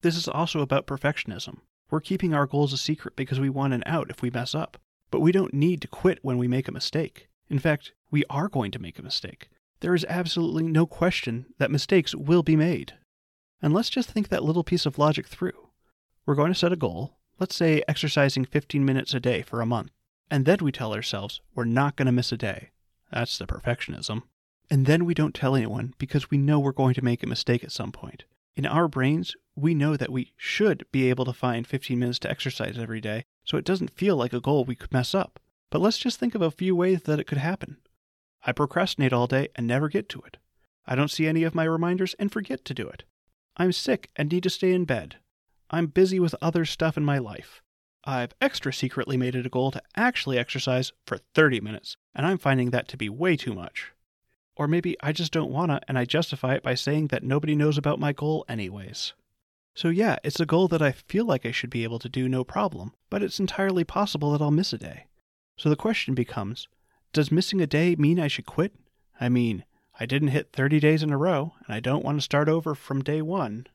This 0.02 0.16
is 0.16 0.28
also 0.28 0.62
about 0.62 0.88
perfectionism. 0.88 1.58
We're 1.90 2.02
keeping 2.02 2.34
our 2.34 2.46
goals 2.46 2.74
a 2.74 2.78
secret 2.78 3.16
because 3.16 3.40
we 3.40 3.50
want 3.50 3.74
an 3.74 3.84
out 3.86 4.10
if 4.10 4.22
we 4.22 4.30
mess 4.30 4.54
up. 4.54 4.78
But 5.12 5.22
we 5.22 5.32
don't 5.32 5.54
need 5.54 5.82
to 5.82 5.88
quit 5.88 6.20
when 6.22 6.38
we 6.38 6.48
make 6.48 6.68
a 6.68 6.72
mistake. 6.72 7.30
In 7.50 7.60
fact, 7.60 7.94
we 8.12 8.24
are 8.30 8.48
going 8.48 8.72
to 8.72 8.80
make 8.80 9.00
a 9.00 9.04
mistake. 9.04 9.50
There 9.80 9.96
is 9.96 10.06
absolutely 10.08 10.64
no 10.64 10.86
question 10.86 11.48
that 11.58 11.72
mistakes 11.72 12.14
will 12.14 12.44
be 12.44 12.56
made. 12.56 12.94
And 13.62 13.74
let's 13.74 13.90
just 13.90 14.10
think 14.10 14.30
that 14.30 14.44
little 14.44 14.64
piece 14.64 14.86
of 14.86 14.98
logic 14.98 15.28
through. 15.28 15.70
We're 16.26 16.36
going 16.36 16.54
to 16.54 16.60
set 16.60 16.72
a 16.72 16.78
goal, 16.78 17.18
let's 17.40 17.56
say 17.56 17.84
exercising 17.88 18.46
15 18.46 18.86
minutes 18.86 19.14
a 19.14 19.20
day 19.20 19.42
for 19.42 19.62
a 19.62 19.66
month, 19.66 19.92
and 20.30 20.46
then 20.46 20.60
we 20.62 20.72
tell 20.72 20.94
ourselves 20.94 21.42
we're 21.56 21.66
not 21.66 21.96
going 21.96 22.06
to 22.06 22.12
miss 22.12 22.32
a 22.32 22.38
day. 22.38 22.70
That's 23.12 23.38
the 23.38 23.48
perfectionism. 23.48 24.24
And 24.70 24.86
then 24.86 25.06
we 25.06 25.16
don't 25.16 25.34
tell 25.34 25.56
anyone 25.56 25.96
because 25.98 26.30
we 26.30 26.38
know 26.38 26.60
we're 26.60 26.72
going 26.72 26.94
to 26.94 27.04
make 27.04 27.24
a 27.24 27.28
mistake 27.28 27.64
at 27.64 27.72
some 27.72 27.92
point. 27.92 28.26
In 28.60 28.66
our 28.66 28.90
brains, 28.90 29.38
we 29.56 29.74
know 29.74 29.96
that 29.96 30.12
we 30.12 30.34
should 30.36 30.86
be 30.92 31.10
able 31.10 31.24
to 31.24 31.32
find 31.32 31.66
15 31.66 31.98
minutes 31.98 32.20
to 32.20 32.30
exercise 32.30 32.78
every 32.78 33.00
day, 33.00 33.24
so 33.46 33.56
it 33.56 33.64
doesn't 33.64 33.96
feel 33.96 34.18
like 34.18 34.34
a 34.34 34.42
goal 34.42 34.66
we 34.66 34.76
could 34.76 34.92
mess 34.92 35.16
up. 35.16 35.40
But 35.70 35.80
let's 35.80 35.98
just 35.98 36.20
think 36.20 36.36
of 36.36 36.42
a 36.42 36.52
few 36.52 36.76
ways 36.76 37.04
that 37.04 37.22
it 37.22 37.24
could 37.24 37.38
happen. 37.38 37.78
I 38.46 38.52
procrastinate 38.52 39.14
all 39.14 39.28
day 39.28 39.48
and 39.56 39.66
never 39.66 39.88
get 39.88 40.10
to 40.10 40.20
it. 40.28 40.36
I 40.86 40.96
don't 40.96 41.10
see 41.10 41.26
any 41.26 41.46
of 41.46 41.56
my 41.56 41.64
reminders 41.64 42.16
and 42.20 42.34
forget 42.34 42.66
to 42.66 42.74
do 42.74 42.86
it. 42.90 43.06
I'm 43.56 43.72
sick 43.72 44.10
and 44.18 44.30
need 44.30 44.44
to 44.44 44.50
stay 44.50 44.74
in 44.74 44.84
bed. 44.84 45.16
I'm 45.70 45.88
busy 45.88 46.20
with 46.20 46.36
other 46.42 46.66
stuff 46.66 46.98
in 46.98 47.06
my 47.06 47.18
life. 47.18 47.62
I've 48.04 48.36
extra 48.42 48.74
secretly 48.74 49.16
made 49.16 49.36
it 49.36 49.46
a 49.46 49.50
goal 49.50 49.72
to 49.72 49.82
actually 49.96 50.38
exercise 50.38 50.92
for 51.06 51.20
30 51.34 51.62
minutes, 51.62 51.96
and 52.14 52.26
I'm 52.26 52.38
finding 52.38 52.72
that 52.72 52.90
to 52.90 52.98
be 52.98 53.08
way 53.08 53.38
too 53.38 53.54
much. 53.54 53.94
Or 54.60 54.68
maybe 54.68 54.98
I 55.02 55.14
just 55.14 55.32
don't 55.32 55.52
wanna 55.52 55.80
and 55.88 55.98
I 55.98 56.04
justify 56.04 56.56
it 56.56 56.64
by 56.64 56.76
saying 56.76 57.08
that 57.08 57.24
nobody 57.24 57.56
knows 57.56 57.78
about 57.78 57.98
my 57.98 58.12
goal 58.12 58.44
anyways. 58.50 59.14
So, 59.74 59.88
yeah, 59.88 60.18
it's 60.22 60.42
a 60.42 60.46
goal 60.46 60.68
that 60.68 60.82
I 60.82 60.92
feel 60.92 61.24
like 61.24 61.46
I 61.46 61.52
should 61.52 61.70
be 61.70 61.86
able 61.86 62.00
to 62.00 62.10
do 62.10 62.28
no 62.28 62.44
problem, 62.44 62.92
but 63.10 63.24
it's 63.24 63.40
entirely 63.40 63.86
possible 63.86 64.34
that 64.34 64.42
I'll 64.42 64.52
miss 64.52 64.74
a 64.74 64.78
day. 64.78 65.06
So 65.58 65.70
the 65.70 65.78
question 65.78 66.14
becomes 66.14 66.68
Does 67.14 67.32
missing 67.32 67.62
a 67.62 67.68
day 67.68 67.96
mean 67.96 68.20
I 68.20 68.28
should 68.28 68.46
quit? 68.46 68.76
I 69.22 69.30
mean, 69.30 69.64
I 69.98 70.06
didn't 70.06 70.36
hit 70.36 70.52
30 70.52 70.82
days 70.82 71.04
in 71.04 71.12
a 71.14 71.18
row, 71.18 71.54
and 71.66 71.74
I 71.74 71.80
don't 71.80 72.04
want 72.04 72.18
to 72.18 72.22
start 72.22 72.50
over 72.50 72.76
from 72.76 73.02
day 73.02 73.22
one. 73.22 73.66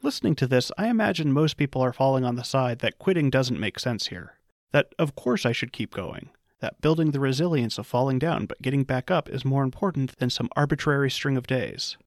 Listening 0.00 0.36
to 0.36 0.46
this, 0.46 0.70
I 0.78 0.86
imagine 0.86 1.32
most 1.32 1.56
people 1.56 1.82
are 1.82 1.92
falling 1.92 2.24
on 2.24 2.36
the 2.36 2.44
side 2.44 2.78
that 2.80 3.00
quitting 3.00 3.30
doesn't 3.30 3.58
make 3.58 3.80
sense 3.80 4.06
here. 4.06 4.38
That, 4.70 4.94
of 4.96 5.16
course, 5.16 5.44
I 5.44 5.50
should 5.50 5.72
keep 5.72 5.92
going. 5.92 6.30
That 6.64 6.80
building 6.80 7.10
the 7.10 7.20
resilience 7.20 7.76
of 7.76 7.86
falling 7.86 8.18
down 8.18 8.46
but 8.46 8.62
getting 8.62 8.84
back 8.84 9.10
up 9.10 9.28
is 9.28 9.44
more 9.44 9.64
important 9.64 10.16
than 10.16 10.30
some 10.30 10.48
arbitrary 10.56 11.10
string 11.10 11.36
of 11.36 11.46
days. 11.46 11.98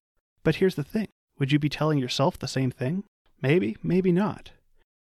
But 0.41 0.55
here's 0.55 0.73
the 0.73 0.83
thing 0.83 1.09
would 1.37 1.51
you 1.51 1.59
be 1.59 1.69
telling 1.69 1.99
yourself 1.99 2.39
the 2.39 2.47
same 2.47 2.71
thing? 2.71 3.03
Maybe, 3.39 3.77
maybe 3.83 4.11
not. 4.11 4.53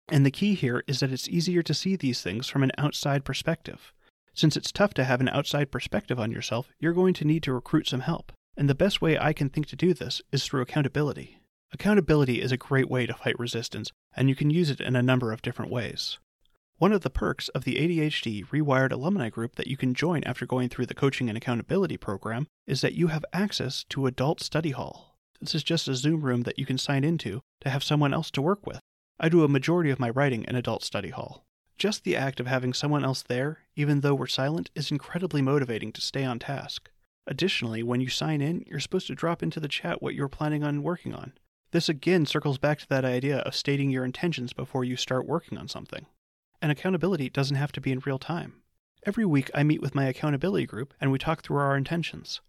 And 0.10 0.26
the 0.26 0.32
key 0.32 0.56
here 0.56 0.84
is 0.88 1.02
that 1.02 1.12
it's 1.12 1.30
easier 1.30 1.62
to 1.62 1.74
see 1.76 1.96
these 1.96 2.24
things 2.24 2.48
from 2.48 2.64
an 2.64 2.72
outside 2.80 3.26
perspective. 3.26 3.94
Since 4.34 4.58
it's 4.58 4.72
tough 4.72 4.96
to 4.96 5.04
have 5.04 5.22
an 5.22 5.30
outside 5.30 5.70
perspective 5.70 6.20
on 6.20 6.32
yourself, 6.32 6.72
you're 6.80 6.92
going 6.92 7.14
to 7.14 7.26
need 7.26 7.44
to 7.44 7.54
recruit 7.54 7.88
some 7.88 8.00
help. 8.00 8.32
And 8.58 8.68
the 8.68 8.74
best 8.74 9.04
way 9.04 9.20
I 9.20 9.34
can 9.34 9.50
think 9.50 9.68
to 9.68 9.76
do 9.76 9.94
this 9.94 10.20
is 10.32 10.44
through 10.44 10.64
accountability. 10.64 11.38
Accountability 11.72 12.42
is 12.42 12.52
a 12.52 12.58
great 12.58 12.90
way 12.90 13.06
to 13.06 13.14
fight 13.14 13.38
resistance, 13.38 13.92
and 14.18 14.30
you 14.30 14.36
can 14.36 14.50
use 14.50 14.72
it 14.72 14.82
in 14.82 14.96
a 14.96 15.04
number 15.04 15.32
of 15.32 15.44
different 15.44 15.70
ways. 15.70 16.18
One 16.80 16.92
of 16.92 17.02
the 17.02 17.10
perks 17.10 17.50
of 17.50 17.64
the 17.64 17.76
ADHD 17.76 18.48
Rewired 18.48 18.92
alumni 18.92 19.30
group 19.30 19.56
that 19.56 19.68
you 19.68 19.78
can 19.78 19.94
join 19.94 20.24
after 20.24 20.46
going 20.46 20.70
through 20.70 20.88
the 20.88 20.96
coaching 20.96 21.30
and 21.30 21.38
accountability 21.38 21.98
program 21.98 22.48
is 22.66 22.82
that 22.82 22.96
you 22.96 23.08
have 23.08 23.24
access 23.32 23.84
to 23.90 24.08
Adult 24.08 24.42
Study 24.42 24.72
Hall. 24.72 25.18
This 25.40 25.54
is 25.54 25.64
just 25.64 25.88
a 25.88 25.96
Zoom 25.96 26.22
room 26.22 26.42
that 26.42 26.58
you 26.58 26.66
can 26.66 26.78
sign 26.78 27.04
into 27.04 27.42
to 27.62 27.70
have 27.70 27.84
someone 27.84 28.14
else 28.14 28.32
to 28.32 28.42
work 28.42 28.66
with. 28.66 28.80
I 29.20 29.30
do 29.30 29.44
a 29.44 29.48
majority 29.48 29.92
of 29.92 30.00
my 30.00 30.10
writing 30.10 30.46
in 30.48 30.56
Adult 30.56 30.84
Study 30.84 31.12
Hall. 31.12 31.46
Just 31.78 32.04
the 32.04 32.16
act 32.16 32.40
of 32.40 32.48
having 32.48 32.74
someone 32.74 33.06
else 33.06 33.22
there, 33.22 33.60
even 33.76 34.02
though 34.02 34.16
we're 34.16 34.28
silent, 34.28 34.72
is 34.74 34.92
incredibly 34.92 35.42
motivating 35.42 35.92
to 35.94 36.02
stay 36.02 36.24
on 36.24 36.40
task. 36.40 36.90
Additionally, 37.28 37.84
when 37.84 38.02
you 38.02 38.10
sign 38.10 38.42
in, 38.42 38.64
you're 38.68 38.80
supposed 38.80 39.08
to 39.08 39.16
drop 39.16 39.44
into 39.44 39.60
the 39.60 39.68
chat 39.68 40.02
what 40.02 40.16
you're 40.16 40.28
planning 40.28 40.64
on 40.64 40.84
working 40.84 41.14
on. 41.14 41.34
This 41.72 41.88
again 41.88 42.26
circles 42.26 42.58
back 42.58 42.80
to 42.80 42.90
that 42.90 43.06
idea 43.06 43.40
of 43.40 43.56
stating 43.56 43.92
your 43.92 44.04
intentions 44.04 44.54
before 44.54 44.84
you 44.84 44.98
start 44.98 45.28
working 45.28 45.58
on 45.58 45.68
something. 45.68 46.08
And 46.64 46.72
accountability 46.72 47.30
doesn't 47.30 47.58
have 47.58 47.74
to 47.74 47.82
be 47.82 47.92
in 47.92 48.00
real 48.06 48.18
time. 48.18 48.62
Every 49.06 49.26
week 49.26 49.52
I 49.54 49.64
meet 49.64 49.82
with 49.82 49.94
my 49.94 50.06
accountability 50.06 50.66
group 50.66 50.94
and 51.02 51.12
we 51.12 51.20
talk 51.20 51.44
through 51.44 51.58
our 51.58 51.76
intentions. 51.76 52.40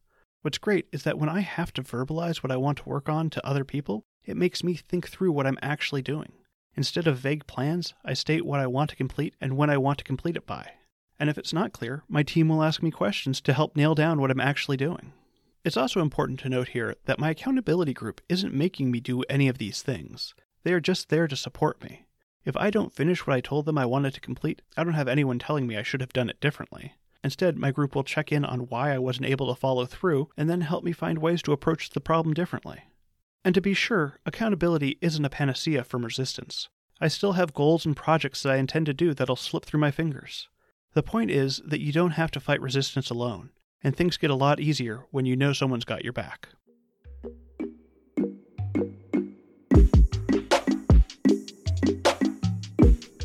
What's 0.43 0.57
great 0.57 0.87
is 0.93 1.03
that 1.03 1.19
when 1.19 1.29
I 1.29 1.41
have 1.41 1.73
to 1.73 1.83
verbalize 1.83 2.37
what 2.37 2.53
I 2.53 2.57
want 2.57 2.79
to 2.79 2.89
work 2.89 3.09
on 3.09 3.29
to 3.31 3.45
other 3.45 3.65
people, 3.65 4.05
it 4.25 4.37
makes 4.37 4.63
me 4.63 4.75
think 4.75 5.09
through 5.09 5.33
what 5.33 5.49
I'm 5.49 5.59
actually 5.63 6.01
doing. 6.01 6.31
Instead 6.77 7.09
of 7.09 7.19
vague 7.19 7.49
plans, 7.49 7.93
I 8.05 8.15
state 8.15 8.47
what 8.47 8.61
I 8.61 8.69
want 8.69 8.91
to 8.91 8.97
complete 8.97 9.35
and 9.41 9.57
when 9.57 9.69
I 9.69 9.79
want 9.79 9.99
to 9.99 10.05
complete 10.05 10.37
it 10.37 10.47
by. 10.47 10.71
And 11.19 11.29
if 11.29 11.37
it's 11.37 11.53
not 11.53 11.73
clear, 11.73 12.05
my 12.07 12.23
team 12.23 12.49
will 12.49 12.63
ask 12.63 12.85
me 12.85 12.93
questions 12.93 13.41
to 13.41 13.53
help 13.53 13.75
nail 13.75 13.97
down 13.97 14.21
what 14.21 14.31
I'm 14.31 14.41
actually 14.41 14.77
doing. 14.77 15.13
It's 15.65 15.77
also 15.77 16.01
important 16.01 16.39
to 16.41 16.49
note 16.49 16.69
here 16.69 16.95
that 17.07 17.19
my 17.19 17.31
accountability 17.31 17.95
group 17.95 18.21
isn't 18.29 18.55
making 18.55 18.93
me 18.93 19.01
do 19.01 19.23
any 19.23 19.49
of 19.49 19.59
these 19.59 19.83
things. 19.83 20.35
They 20.63 20.73
are 20.73 20.79
just 20.79 21.09
there 21.09 21.27
to 21.27 21.35
support 21.35 21.83
me. 21.83 22.07
If 22.45 22.57
I 22.57 22.71
don't 22.71 22.93
finish 22.93 23.27
what 23.27 23.35
I 23.35 23.41
told 23.41 23.65
them 23.65 23.79
I 23.79 23.87
wanted 23.87 24.15
to 24.15 24.21
complete, 24.21 24.61
I 24.77 24.85
don't 24.85 24.95
have 24.95 25.09
anyone 25.09 25.39
telling 25.39 25.67
me 25.67 25.77
I 25.77 25.83
should 25.83 26.01
have 26.01 26.13
done 26.13 26.29
it 26.29 26.41
differently. 26.41 26.95
Instead, 27.23 27.57
my 27.57 27.71
group 27.71 27.95
will 27.95 28.05
check 28.05 28.31
in 28.31 28.45
on 28.45 28.69
why 28.69 28.93
I 28.93 28.99
wasn't 28.99 29.27
able 29.27 29.49
to 29.49 29.59
follow 29.59 29.87
through 29.87 30.29
and 30.37 30.49
then 30.49 30.61
help 30.61 30.85
me 30.85 30.93
find 30.93 31.19
ways 31.19 31.41
to 31.43 31.53
approach 31.53 31.91
the 31.91 32.01
problem 32.01 32.35
differently. 32.35 32.83
And 33.45 33.55
to 33.55 33.63
be 33.63 33.73
sure, 33.73 34.19
accountability 34.27 34.99
isn't 35.01 35.25
a 35.25 35.31
panacea 35.31 35.85
from 35.85 36.05
resistance. 36.05 36.69
I 37.01 37.09
still 37.09 37.33
have 37.33 37.55
goals 37.55 37.87
and 37.87 37.97
projects 37.97 38.43
that 38.43 38.53
I 38.53 38.57
intend 38.57 38.87
to 38.87 38.95
do 38.95 39.15
that'll 39.15 39.37
slip 39.37 39.65
through 39.65 39.81
my 39.81 39.91
fingers. 39.91 40.49
The 40.93 41.03
point 41.03 41.31
is 41.31 41.63
that 41.67 41.81
you 41.81 41.93
don't 41.93 42.13
have 42.13 42.31
to 42.33 42.41
fight 42.41 42.61
resistance 42.61 43.11
alone, 43.11 43.51
and 43.83 43.97
things 43.97 44.17
get 44.17 44.31
a 44.31 44.35
lot 44.35 44.61
easier 44.61 45.07
when 45.11 45.27
you 45.27 45.35
know 45.35 45.53
someone's 45.53 45.85
got 45.85 46.05
your 46.05 46.13
back. 46.13 46.51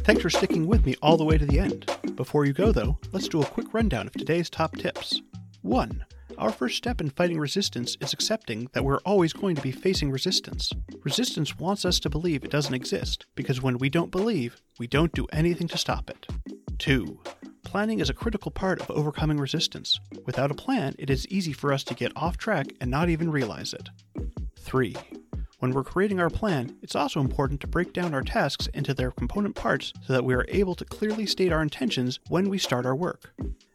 Thanks 0.10 0.24
for 0.24 0.32
sticking 0.32 0.66
with 0.66 0.88
me 0.88 0.96
all 1.04 1.18
the 1.18 1.24
way 1.24 1.38
to 1.38 1.46
the 1.46 1.60
end. 1.60 1.86
Before 2.16 2.44
you 2.44 2.52
go, 2.52 2.72
though, 2.72 2.98
let's 3.12 3.28
do 3.28 3.44
a 3.44 3.46
quick 3.46 3.76
rundown 3.76 4.08
of 4.08 4.14
today's 4.14 4.50
top 4.50 4.76
tips. 4.76 5.22
1. 5.62 6.04
Our 6.40 6.52
first 6.52 6.78
step 6.78 7.00
in 7.00 7.12
fighting 7.12 7.38
resistance 7.38 7.96
is 8.02 8.12
accepting 8.12 8.72
that 8.74 8.84
we're 8.84 9.02
always 9.02 9.34
going 9.34 9.56
to 9.56 9.62
be 9.62 9.72
facing 9.72 10.10
resistance. 10.10 10.72
Resistance 11.04 11.60
wants 11.60 11.86
us 11.86 12.00
to 12.00 12.10
believe 12.10 12.44
it 12.44 12.50
doesn't 12.50 12.74
exist, 12.74 13.28
because 13.36 13.62
when 13.62 13.78
we 13.78 13.88
don't 13.88 14.10
believe, 14.10 14.60
we 14.80 14.88
don't 14.88 15.14
do 15.14 15.28
anything 15.32 15.68
to 15.68 15.78
stop 15.78 16.10
it. 16.10 16.26
2. 16.80 17.20
Planning 17.64 18.00
is 18.00 18.10
a 18.10 18.16
critical 18.16 18.50
part 18.50 18.82
of 18.82 18.90
overcoming 18.90 19.38
resistance. 19.38 20.00
Without 20.26 20.50
a 20.50 20.56
plan, 20.56 20.96
it 20.98 21.12
is 21.12 21.28
easy 21.28 21.54
for 21.54 21.72
us 21.72 21.84
to 21.84 21.94
get 21.94 22.14
off 22.16 22.36
track 22.36 22.66
and 22.82 22.90
not 22.90 23.10
even 23.10 23.30
realize 23.30 23.74
it. 23.74 23.90
3. 24.58 24.96
When 25.60 25.72
we're 25.72 25.84
creating 25.84 26.22
our 26.22 26.30
plan, 26.30 26.78
it's 26.82 26.96
also 26.96 27.20
important 27.20 27.60
to 27.62 27.68
break 27.68 27.92
down 27.92 28.14
our 28.14 28.22
tasks 28.22 28.68
into 28.68 28.94
their 28.94 29.12
component 29.12 29.56
parts 29.56 29.92
so 30.08 30.14
that 30.14 30.24
we 30.24 30.34
are 30.34 30.46
able 30.48 30.74
to 30.76 30.86
clearly 30.86 31.26
state 31.26 31.52
our 31.52 31.62
intentions 31.62 32.18
when 32.30 32.48
we 32.48 32.58
start 32.58 32.86
our 32.86 32.96
work. 32.96 33.34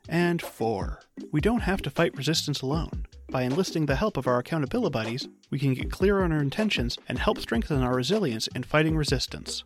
And 0.09 0.41
4. 0.41 1.01
We 1.31 1.43
don't 1.43 1.61
have 1.61 1.83
to 1.83 1.91
fight 1.91 2.17
resistance 2.17 2.63
alone. 2.63 3.05
By 3.31 3.43
enlisting 3.43 3.85
the 3.85 3.97
help 3.97 4.17
of 4.17 4.27
our 4.27 4.39
accountability 4.39 4.93
buddies, 4.93 5.29
we 5.51 5.59
can 5.59 5.75
get 5.75 5.91
clear 5.91 6.23
on 6.23 6.33
our 6.33 6.41
intentions 6.41 6.97
and 7.07 7.19
help 7.19 7.39
strengthen 7.39 7.83
our 7.83 7.95
resilience 7.95 8.47
in 8.49 8.63
fighting 8.63 8.97
resistance. 8.97 9.63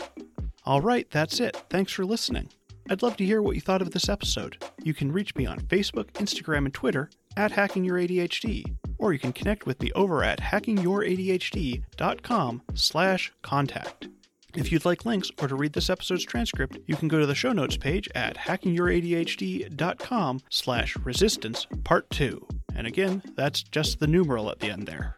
Alright, 0.66 1.12
that's 1.12 1.38
it. 1.38 1.56
Thanks 1.70 1.92
for 1.92 2.04
listening. 2.04 2.48
I'd 2.90 3.02
love 3.02 3.16
to 3.18 3.24
hear 3.24 3.40
what 3.40 3.54
you 3.54 3.60
thought 3.60 3.82
of 3.82 3.92
this 3.92 4.08
episode. 4.08 4.60
You 4.82 4.92
can 4.92 5.12
reach 5.12 5.36
me 5.36 5.46
on 5.46 5.60
Facebook, 5.60 6.10
Instagram, 6.14 6.64
and 6.64 6.74
Twitter 6.74 7.10
at 7.36 7.52
Hacking 7.52 7.84
Your 7.84 7.96
ADHD 7.96 8.64
or 8.98 9.12
you 9.12 9.18
can 9.18 9.32
connect 9.32 9.66
with 9.66 9.80
me 9.80 9.90
over 9.92 10.24
at 10.24 10.40
hackingyouradhd.com 10.40 12.62
slash 12.74 13.32
contact. 13.42 14.08
If 14.54 14.72
you'd 14.72 14.84
like 14.84 15.04
links 15.04 15.30
or 15.40 15.48
to 15.48 15.54
read 15.54 15.74
this 15.74 15.90
episode's 15.90 16.24
transcript, 16.24 16.78
you 16.86 16.96
can 16.96 17.08
go 17.08 17.20
to 17.20 17.26
the 17.26 17.34
show 17.34 17.52
notes 17.52 17.76
page 17.76 18.08
at 18.14 18.36
hackingyouradhd.com 18.36 20.40
slash 20.50 20.96
resistance 20.96 21.66
part 21.84 22.08
2. 22.10 22.46
And 22.74 22.86
again, 22.86 23.22
that's 23.36 23.62
just 23.62 24.00
the 24.00 24.06
numeral 24.06 24.50
at 24.50 24.60
the 24.60 24.70
end 24.70 24.86
there. 24.86 25.16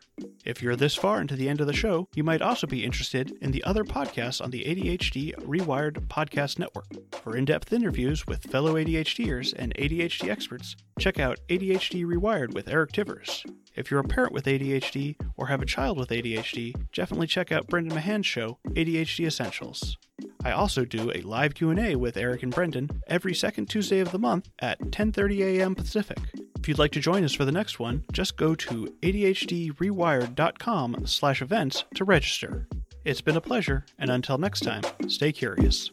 If 0.50 0.60
you're 0.60 0.74
this 0.74 0.96
far 0.96 1.20
into 1.20 1.36
the 1.36 1.48
end 1.48 1.60
of 1.60 1.68
the 1.68 1.72
show, 1.72 2.08
you 2.16 2.24
might 2.24 2.42
also 2.42 2.66
be 2.66 2.84
interested 2.84 3.38
in 3.40 3.52
the 3.52 3.62
other 3.62 3.84
podcasts 3.84 4.42
on 4.42 4.50
the 4.50 4.64
ADHD 4.64 5.32
Rewired 5.46 6.08
Podcast 6.08 6.58
Network. 6.58 6.88
For 7.22 7.36
in 7.36 7.44
depth 7.44 7.72
interviews 7.72 8.26
with 8.26 8.50
fellow 8.50 8.74
ADHDers 8.74 9.54
and 9.56 9.72
ADHD 9.76 10.28
experts, 10.28 10.74
check 10.98 11.20
out 11.20 11.38
ADHD 11.48 12.04
Rewired 12.04 12.52
with 12.52 12.66
Eric 12.66 12.90
Tivers. 12.90 13.48
If 13.76 13.92
you're 13.92 14.00
a 14.00 14.04
parent 14.04 14.32
with 14.32 14.46
ADHD 14.46 15.14
or 15.36 15.46
have 15.46 15.62
a 15.62 15.66
child 15.66 15.96
with 15.96 16.08
ADHD, 16.08 16.74
definitely 16.92 17.28
check 17.28 17.52
out 17.52 17.68
Brendan 17.68 17.96
Mahan's 17.96 18.26
show, 18.26 18.58
ADHD 18.70 19.28
Essentials. 19.28 19.98
I 20.44 20.50
also 20.50 20.84
do 20.84 21.12
a 21.14 21.22
live 21.22 21.54
Q&A 21.54 21.94
with 21.94 22.16
Eric 22.16 22.42
and 22.42 22.52
Brendan 22.52 22.90
every 23.06 23.36
second 23.36 23.66
Tuesday 23.66 24.00
of 24.00 24.10
the 24.10 24.18
month 24.18 24.50
at 24.58 24.80
10:30 24.80 25.60
a.m. 25.60 25.76
Pacific. 25.76 26.18
If 26.60 26.68
you'd 26.68 26.78
like 26.78 26.92
to 26.92 27.00
join 27.00 27.24
us 27.24 27.32
for 27.32 27.46
the 27.46 27.52
next 27.52 27.80
one, 27.80 28.04
just 28.12 28.36
go 28.36 28.54
to 28.54 28.94
adhdrewired.com/events 29.02 31.84
to 31.94 32.04
register. 32.04 32.68
It's 33.02 33.22
been 33.22 33.38
a 33.38 33.40
pleasure, 33.40 33.86
and 33.98 34.10
until 34.10 34.36
next 34.36 34.60
time, 34.60 34.82
stay 35.08 35.32
curious. 35.32 35.90